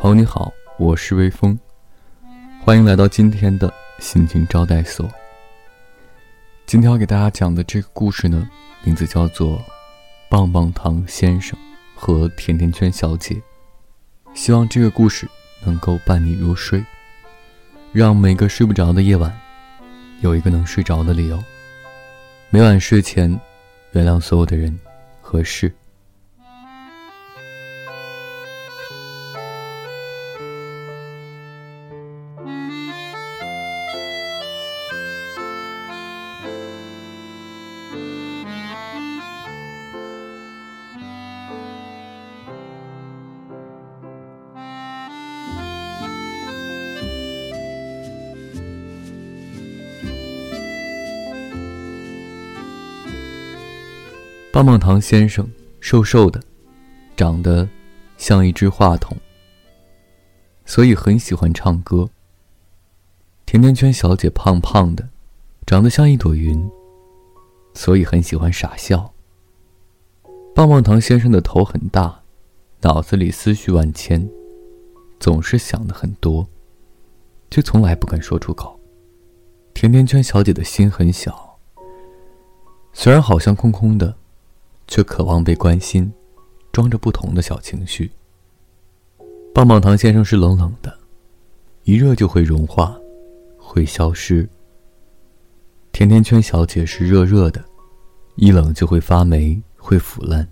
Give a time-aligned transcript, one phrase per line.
[0.00, 1.58] 朋友你好，我是微风，
[2.64, 5.10] 欢迎来到今天的心情招待所。
[6.66, 8.48] 今天要给大家讲的这个故事呢，
[8.84, 9.58] 名字叫做
[10.30, 11.58] 《棒棒糖先生
[11.96, 13.34] 和甜甜圈小姐》。
[14.34, 15.28] 希望这个故事
[15.64, 16.80] 能够伴你入睡，
[17.92, 19.36] 让每个睡不着的夜晚
[20.20, 21.42] 有一个能睡着的理由。
[22.50, 23.28] 每晚睡前，
[23.90, 24.78] 原谅所有的人
[25.20, 25.74] 和事。
[54.58, 55.48] 棒棒糖先生
[55.78, 56.42] 瘦瘦的，
[57.16, 57.68] 长得
[58.16, 59.16] 像一只话筒，
[60.64, 62.10] 所以很喜欢唱歌。
[63.46, 65.08] 甜甜圈小姐胖胖的，
[65.64, 66.68] 长得像一朵云，
[67.72, 69.14] 所以很喜欢傻笑。
[70.56, 72.20] 棒棒糖先生的头很大，
[72.80, 74.28] 脑子里思绪万千，
[75.20, 76.44] 总是想的很多，
[77.48, 78.76] 却从来不敢说出口。
[79.72, 81.60] 甜甜圈小姐的心很小，
[82.92, 84.16] 虽然好像空空的。
[84.88, 86.12] 却渴望被关心，
[86.72, 88.10] 装着不同的小情绪。
[89.54, 90.98] 棒棒糖先生是冷冷的，
[91.84, 92.98] 一热就会融化，
[93.56, 94.48] 会消失。
[95.92, 97.64] 甜甜圈小姐是热热的，
[98.36, 100.46] 一冷就会发霉，会腐烂。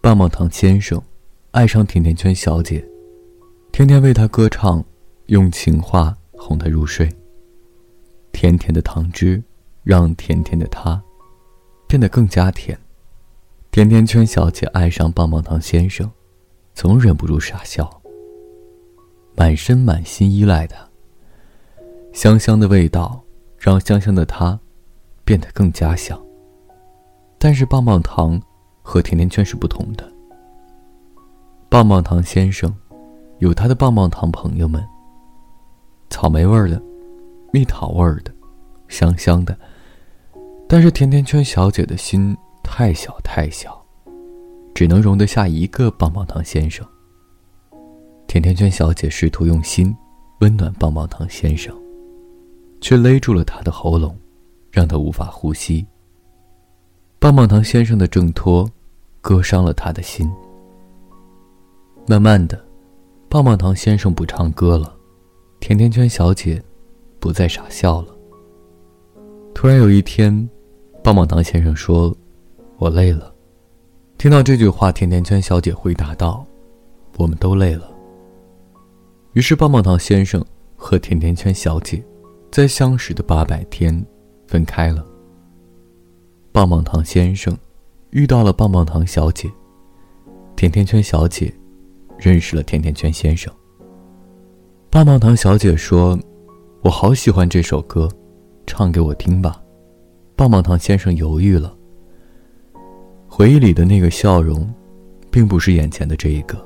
[0.00, 1.00] 棒棒糖先生
[1.52, 2.84] 爱上甜甜圈小姐，
[3.72, 4.84] 天天为她歌唱，
[5.26, 7.08] 用情话哄她入睡。
[8.32, 9.42] 甜甜的糖汁
[9.82, 11.00] 让甜甜的她
[11.86, 12.78] 变得更加甜。
[13.72, 16.10] 甜甜圈小姐爱上棒棒糖先生，
[16.74, 17.88] 总忍不住傻笑。
[19.36, 20.76] 满身满心依赖他。
[22.12, 23.22] 香香的味道
[23.56, 24.58] 让香香的他
[25.24, 26.20] 变得更加香。
[27.38, 28.42] 但是棒棒糖
[28.82, 30.12] 和甜甜圈是不同的。
[31.68, 32.74] 棒棒糖先生
[33.38, 34.84] 有他的棒棒糖朋友们，
[36.10, 36.82] 草莓味的、
[37.52, 38.34] 蜜桃味的、
[38.88, 39.56] 香香的。
[40.68, 42.36] 但是甜甜圈小姐的心。
[42.72, 43.84] 太小太小，
[44.72, 46.86] 只能容得下一个棒棒糖先生。
[48.28, 49.94] 甜甜圈小姐试图用心
[50.38, 51.76] 温暖棒棒糖先生，
[52.80, 54.16] 却勒住了他的喉咙，
[54.70, 55.84] 让他无法呼吸。
[57.18, 58.70] 棒棒糖先生的挣脱，
[59.20, 60.30] 割伤了他的心。
[62.06, 62.64] 慢慢的，
[63.28, 64.96] 棒棒糖先生不唱歌了，
[65.58, 66.62] 甜甜圈小姐
[67.18, 68.16] 不再傻笑了。
[69.52, 70.48] 突然有一天，
[71.02, 72.16] 棒棒糖先生说。
[72.80, 73.30] 我累了。
[74.16, 76.46] 听到这句话，甜甜圈小姐回答道
[77.18, 77.90] ：“我们都累了。”
[79.34, 80.42] 于是，棒棒糖先生
[80.76, 82.02] 和甜甜圈小姐
[82.50, 84.02] 在相识的八百天
[84.46, 85.04] 分开了。
[86.52, 87.54] 棒棒糖先生
[88.12, 89.46] 遇到了棒棒糖小姐，
[90.56, 91.52] 甜甜圈小姐
[92.18, 93.52] 认识了甜甜圈先生。
[94.88, 96.18] 棒棒糖小姐说
[96.80, 98.08] ：“我好喜欢这首歌，
[98.66, 99.62] 唱给我听吧。”
[100.34, 101.76] 棒棒糖先生犹豫了。
[103.40, 104.70] 回忆里的那个笑容，
[105.30, 106.62] 并不是眼前的这一个。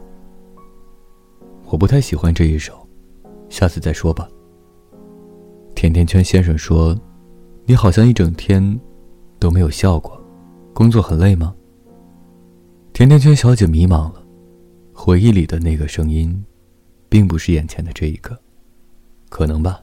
[1.67, 2.85] 我不太喜欢这一首，
[3.49, 4.29] 下次再说吧。
[5.77, 6.99] 甜甜圈先生说
[7.65, 8.81] ：“你好像一整天
[9.39, 10.21] 都没有笑过，
[10.73, 11.55] 工作很累吗？”
[12.93, 14.27] 甜甜圈小姐迷茫了，
[14.93, 16.45] 回忆里的那个声音，
[17.09, 18.37] 并不是眼前的这一个，
[19.29, 19.81] 可能吧。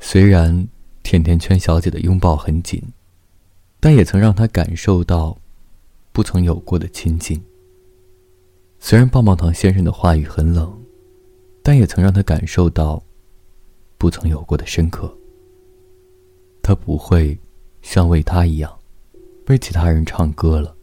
[0.00, 0.66] 虽然
[1.02, 2.82] 甜甜圈小姐的拥抱很紧，
[3.80, 5.36] 但也曾让她感受到。
[6.12, 7.42] 不曾有过的亲近。
[8.78, 10.78] 虽然棒棒糖先生的话语很冷，
[11.62, 13.02] 但也曾让他感受到
[13.96, 15.16] 不曾有过的深刻。
[16.62, 17.38] 他不会
[17.80, 18.78] 像为他一样
[19.46, 20.76] 为其他人唱歌了。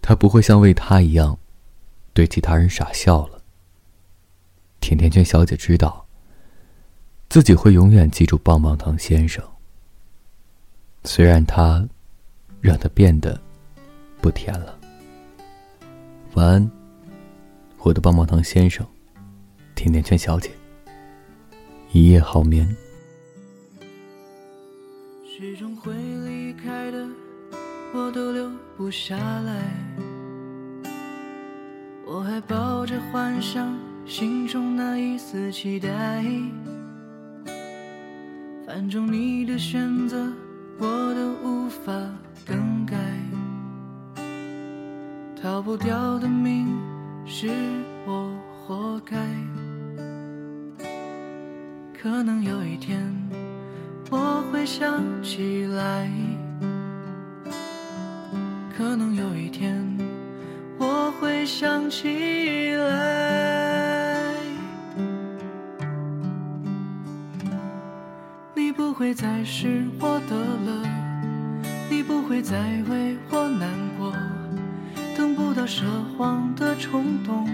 [0.00, 1.38] 他不会像为他一样
[2.12, 3.40] 对其他人傻笑了。
[4.80, 6.04] 甜甜圈小姐知道
[7.28, 9.44] 自己会永远记住棒棒糖先生。
[11.04, 11.88] 虽然他
[12.60, 13.40] 让他变得。
[14.22, 14.78] 不甜了。
[16.34, 16.70] 晚安，
[17.78, 18.86] 我的棒棒糖先生，
[19.74, 20.52] 甜甜圈小姐。
[21.90, 22.64] 一夜好眠。
[25.26, 27.04] 始终会离开的，
[27.92, 29.60] 我都留不下来。
[32.06, 33.76] 我还抱着幻想，
[34.06, 36.24] 心中那一丝期待。
[38.64, 40.32] 反正你的选择，
[40.78, 41.92] 我都无法
[42.46, 42.71] 更改。
[45.42, 46.68] 逃不掉的命
[47.26, 47.50] 是
[48.06, 48.32] 我
[48.64, 49.16] 活该。
[52.00, 53.12] 可能有一天
[54.08, 56.08] 我会想起来，
[58.78, 59.84] 可能有一天
[60.78, 64.32] 我会想起来，
[68.54, 70.88] 你不会再是我的了，
[71.90, 72.56] 你不会再
[72.88, 73.91] 为我难过。
[75.52, 75.82] 不到奢
[76.16, 77.46] 望的冲动，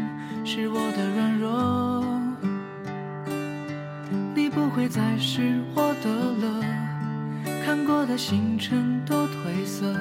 [0.45, 2.05] 是我的软弱。
[4.37, 6.65] 你不会再是我的了，
[7.65, 9.93] 看过的星辰都褪色，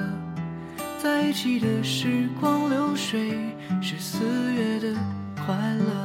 [1.02, 3.34] 在一起的时光流水，
[3.82, 4.94] 是四月的
[5.44, 5.97] 快乐。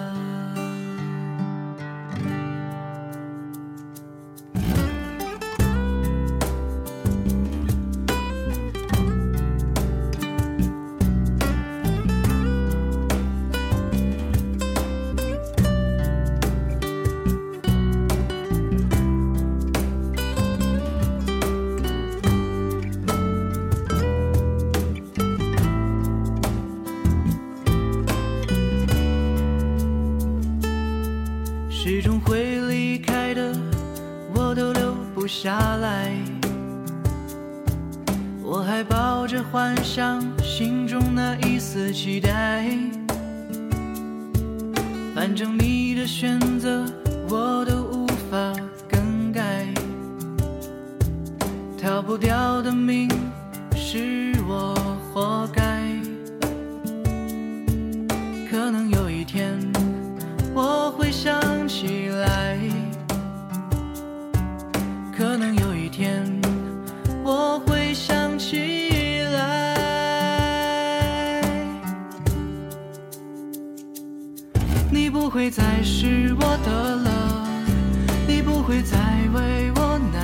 [31.85, 33.53] 始终会离开的，
[34.33, 36.15] 我都留不下来。
[38.41, 42.65] 我还抱着幻想，心中那一丝期待。
[45.13, 46.85] 反正你的选择，
[47.27, 48.38] 我都无法
[48.89, 49.68] 更改。
[51.77, 53.09] 逃不掉的命，
[53.75, 54.74] 是我
[55.13, 55.62] 活该。
[75.83, 77.48] 是我的了，
[78.27, 78.98] 你不会再
[79.33, 80.24] 为我难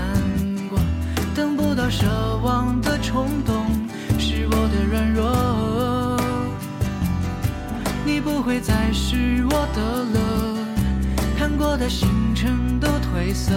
[0.69, 0.79] 过，
[1.35, 2.05] 等不到奢
[2.41, 3.65] 望的冲动
[4.17, 6.17] 是我的软弱。
[8.05, 9.81] 你不会再是我的
[10.13, 10.19] 了，
[11.37, 13.53] 看过的星辰都褪色，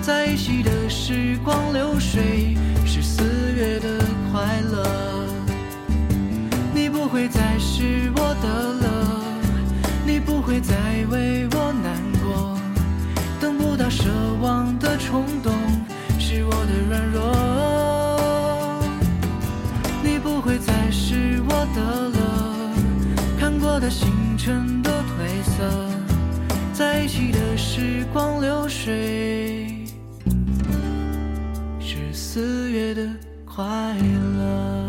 [0.00, 3.24] 在一起的时光流水，是四
[3.56, 4.86] 月的快乐。
[6.74, 8.71] 你不会再是我的，
[10.52, 10.76] 会再
[11.10, 12.60] 为我难过，
[13.40, 14.04] 等不到奢
[14.42, 15.50] 望的冲动，
[16.18, 18.84] 是我的软弱。
[20.02, 22.70] 你不会再是我的了。
[23.40, 25.88] 看过的星辰都褪色，
[26.74, 29.86] 在一起的时光流水，
[31.80, 33.08] 是四月的
[33.46, 33.64] 快
[34.36, 34.81] 乐。